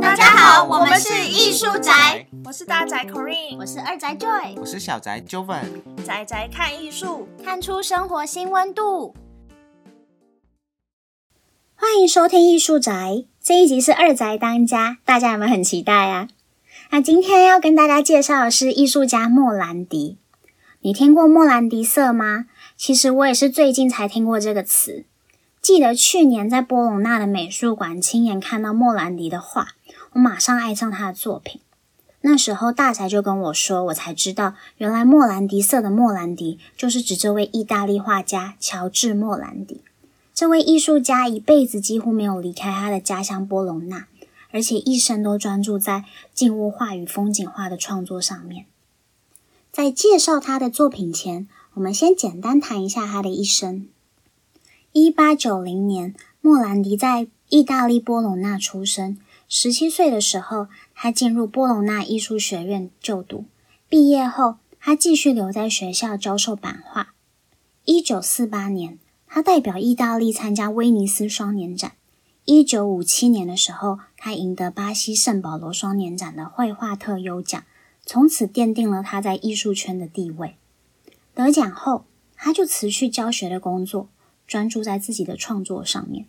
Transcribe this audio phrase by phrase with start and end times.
[0.00, 5.64] 大家好，我们是艺术宅，我是大宅 Corinne，我是二宅 Joy，我是小宅 Joven，
[6.04, 9.14] 宅宅看艺术，看出生活新温度。
[11.74, 16.28] 欢迎收听艺术宅，这一集是二宅当家，大家有没有很期待啊？
[16.90, 20.18] 那今天要跟大家介绍的是艺术家莫兰迪。
[20.80, 22.46] 你听过莫兰迪色吗？
[22.76, 25.04] 其实我也是最近才听过这个词。
[25.66, 29.70] 记得去年在波隆纳的美术馆亲眼看到莫兰迪的画，
[30.12, 31.60] 我马上爱上他的作品。
[32.20, 39.80] 那时候大才就跟我说，我才知道原来莫兰迪色的莫兰迪就是指这位意大利画家乔治莫兰迪。
[40.32, 44.06] 这位艺术家一辈子几乎没有离开他的家乡波隆纳，
[44.52, 48.66] 而且一生都专注在静物画与风景画的创作上面。
[49.72, 53.88] 在介绍他的作品前，我们先简单谈一下他的一生。
[54.98, 59.18] 一八九零年，莫兰迪在意大利波隆纳出生。
[59.46, 63.44] 十七岁的时候，他进入波隆纳艺术学院就读。
[63.90, 67.12] 毕业后，他继续留在学校教授版画。
[67.84, 71.92] 一九四八年，他代表意大利参加威尼斯双年展。
[72.46, 77.62] 一九五七年的时候，他赢得巴西圣保罗双年展的绘画特优奖，
[78.06, 80.56] 从此奠定了他在艺术圈的地位。
[81.34, 84.08] 得奖后，他就辞去教学的工作。
[84.46, 86.26] 专注在自己的创作上面。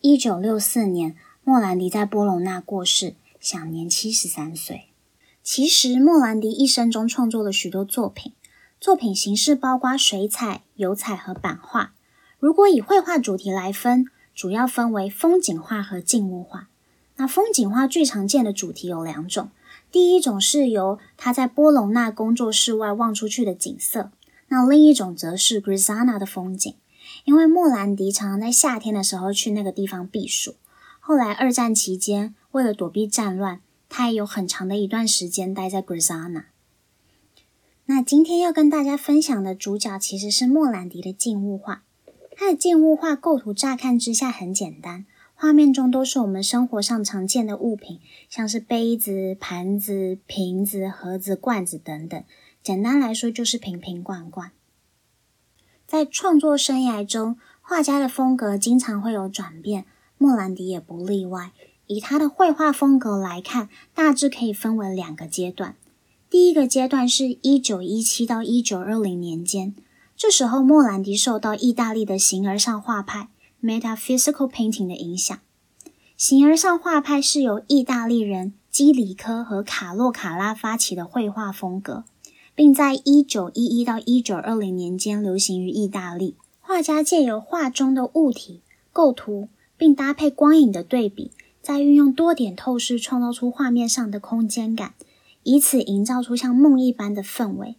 [0.00, 4.86] 一九六四年，莫兰迪在波隆纳过世，享年七十三岁。
[5.42, 8.32] 其实，莫兰迪一生中创作了许多作品，
[8.80, 11.94] 作品形式包括水彩、油彩和版画。
[12.38, 16.68] 如果以绘画主题来分，主要分为风景画和静物画。
[17.16, 19.50] 那风景画最常见的主题有两种，
[19.90, 24.10] 第一种是由他在波隆纳工作室外望出去的景色，
[24.48, 26.74] 那另一种则是 Grisana 的风景。
[27.26, 30.54] 因为莫兰迪常常在夏天的时候去那个地方避暑。
[31.00, 36.44] 后来二战期间，为了躲避战乱，他也有很长的一段时间待在 Grisana。
[37.86, 41.82] 那今天要跟大家分享的主角其实是莫兰迪的静物画。
[42.36, 45.04] 他的静物画构图乍看之下很简单，
[45.34, 47.98] 画面中都是我们生活上常见的物品，
[48.28, 52.22] 像是杯子、盘子、瓶子、盒子、罐子等等。
[52.62, 54.52] 简单来说，就是瓶瓶罐罐。
[55.86, 59.84] 在创作生涯中，画家的风格经常会有转变，
[60.18, 61.52] 莫兰迪也不例外。
[61.86, 65.76] 以他的绘画风格来看，大致可以分为两个阶段。
[66.28, 69.72] 第一个阶段是一九一七到一九二零年间，
[70.16, 73.28] 这时候莫兰迪受到意大利的形而上画派
[73.62, 75.38] （Metaphysical Painting） 的影响。
[76.16, 82.02] 形而上画派是由意大利人基里科和卡洛卡拉发起的绘画风格。
[82.56, 86.34] 并在一九一一到一九二零年间流行于意大利。
[86.60, 88.62] 画家借由画中的物体
[88.92, 91.30] 构图，并搭配光影的对比，
[91.60, 94.94] 再运用多点透视创造出画面上的空间感，
[95.42, 97.76] 以此营造出像梦一般的氛围。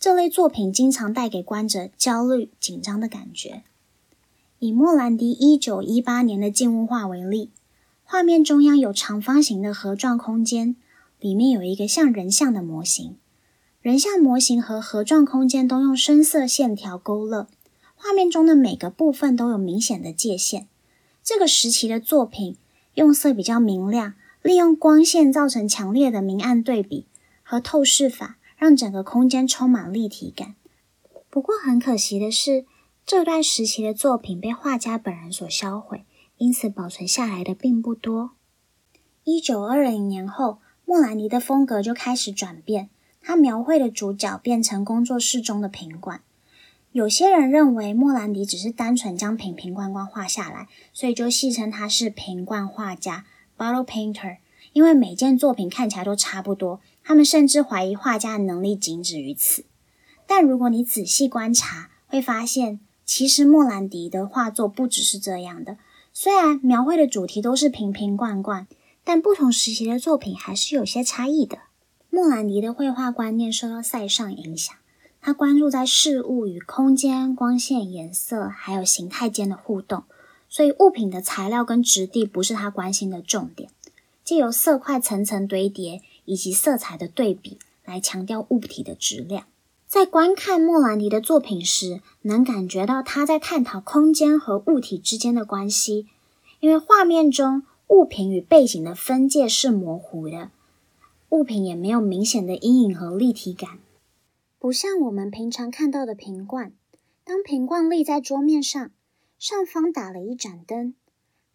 [0.00, 3.62] 这类作品经常带给观者焦虑、紧张的感觉。
[4.58, 7.50] 以莫兰迪一九一八年的静物画为例，
[8.02, 10.74] 画面中央有长方形的盒状空间，
[11.20, 13.16] 里面有一个像人像的模型。
[13.84, 17.48] 人像模型和盒状空间都用深色线条勾勒，
[17.94, 20.66] 画面中的每个部分都有明显的界限。
[21.22, 22.56] 这个时期的作品
[22.94, 27.04] 用色比较明亮，利用光线造成强烈的明暗对比
[27.42, 30.54] 和透视法，让整个空间充满立体感。
[31.28, 32.64] 不过很可惜的是，
[33.04, 36.06] 这段时期的作品被画家本人所销毁，
[36.38, 38.30] 因此保存下来的并不多。
[39.24, 42.88] 一九二零年后，莫兰迪的风格就开始转变。
[43.26, 46.20] 他描绘的主角变成工作室中的瓶罐。
[46.92, 53.24] 有些人认为莫兰迪只是单纯将瓶瓶罐罐画下来，所以就戏称他是瓶罐画家
[53.56, 54.36] （bottle painter）。
[54.74, 59.64] 因为每件作品看起来都差不多，他们甚至怀疑画家的能力仅止于此。
[60.26, 65.78] 但如果你仔细观察，会发现其实莫兰迪的画作不只是这样的。
[66.12, 68.66] 虽然描绘的主题都是瓶瓶罐罐，
[69.02, 71.58] 但不同时期的作品还是有些差异的。
[72.14, 74.72] 莫兰迪的绘画观念受到塞尚影响，
[75.20, 80.04] 他关注在事物与空间、光线、颜色还有形态间的互动，
[80.48, 83.68] 所以物品的材料跟质地不是他关心的重点。
[84.22, 89.46] 借由色块层层堆叠以及色彩的对比来强调物体的质量。
[89.88, 96.06] 在观看莫兰迪的作品时，能感觉到他在探讨空间和物体之间的关系，
[96.60, 100.50] 因为画面中物品与背景的分界是模糊的。
[101.34, 103.80] 物品也没有明显的阴影和立体感，
[104.60, 106.72] 不像我们平常看到的瓶罐。
[107.24, 108.92] 当瓶罐立在桌面上，
[109.36, 110.94] 上方打了一盏灯，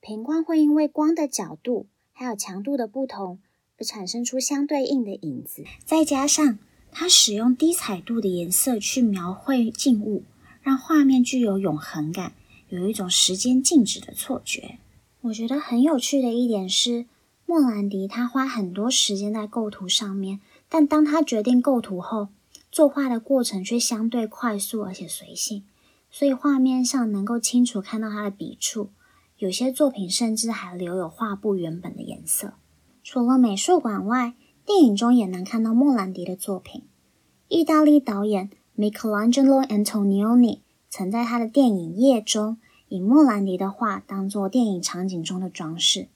[0.00, 3.38] 瓶罐会因为光的角度还有强度的不同
[3.78, 5.64] 而产生出相对应的影子。
[5.84, 6.58] 再加上
[6.90, 10.22] 它使用低彩度的颜色去描绘静物，
[10.62, 12.32] 让画面具有永恒感，
[12.70, 14.78] 有一种时间静止的错觉。
[15.20, 17.04] 我觉得很有趣的一点是，
[17.48, 22.28] 莫兰迪他花很多时间在构图上面，但当他决定构图后，
[22.72, 25.64] 作画的过程却相对快速而且随性。
[26.10, 28.90] 所以画面上能够清楚看到他的笔触，
[29.38, 32.54] 有些作品甚至还留有画布原本的颜色。
[33.04, 34.34] 除了美术馆外，
[34.64, 36.82] 电影中也能看到莫兰迪的作品。
[37.46, 40.60] 意大利导演 Michelangelo Antonioni
[40.90, 42.58] 曾在他的电影《夜》中，
[42.88, 46.08] 以莫兰迪的画当做电影场景中的装饰，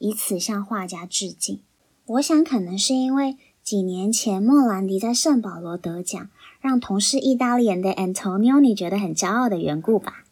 [0.00, 1.60] 以此向画家致敬。
[2.04, 6.28] 我想，可能是因为几年前莫兰迪在圣保罗得奖。
[6.60, 10.24] 让同是意大利人的 Antonioni 觉得很骄傲的缘故吧。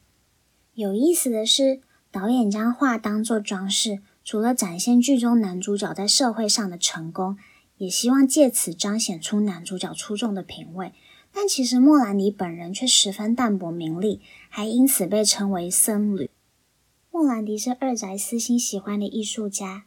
[0.75, 1.81] 有意思的是，
[2.11, 7.38] 导演将画当作装饰，除了展现剧中男主角在社会上的成功，
[7.79, 10.93] 也希望借此彰显出男主角出众的品味。
[11.32, 16.29] 但其实莫兰迪本人却十分淡泊名利，还因此被称为僧侣。
[17.19, 19.87] 莫兰迪是二宅私心喜欢的艺术家，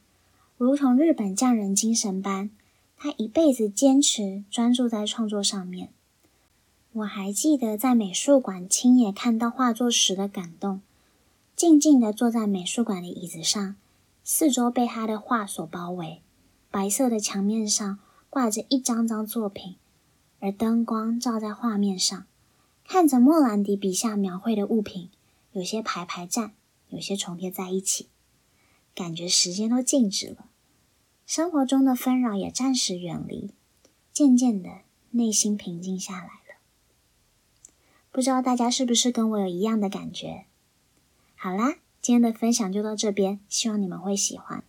[0.57, 2.50] 如同日本匠人精神般，
[2.98, 5.94] 他一辈子坚持专注在创作上面。
[6.92, 10.81] 我还记得在美术馆亲眼看到画作时的感动，
[11.56, 13.77] 静静地坐在美术馆的椅子上，
[14.25, 16.19] 四周被他的画所包围，
[16.69, 17.98] 白色的墙面上
[18.30, 19.77] 挂着一张张作品，
[20.42, 22.25] 而灯光照在画面上，
[22.86, 25.10] 看着莫兰迪笔下描绘的物品，
[25.54, 26.51] 有些排排站，
[26.91, 28.09] 有些重叠在一起，
[28.93, 30.45] 感觉时间都静止了，
[31.25, 33.51] 生活中的纷扰也暂时远离，
[34.13, 36.59] 渐渐的内心平静下来了。
[38.11, 40.45] 不知道大家是不是跟我有一样的感觉？
[41.35, 44.63] 好啦，今天的分享就到这边，希望你们会喜欢。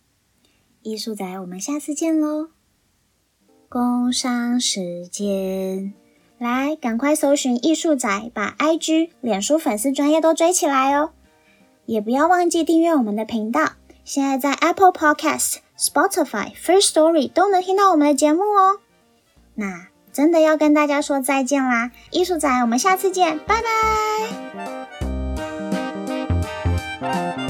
[0.81, 2.49] 艺术仔，我们下次见喽！
[3.67, 5.93] 工商时间，
[6.37, 11.13] 来，赶快搜寻艺术仔，把 IG、脸书粉丝专业都追起来哦！
[11.85, 18.79] 也不要忘记订阅我们的频道，现在在 Apple Podcast Spotify First Story 都能听到我们的节目哦。
[19.55, 23.61] 那真的要跟大家说再见啦，艺术仔，我们下次见，拜
[27.01, 27.42] 拜。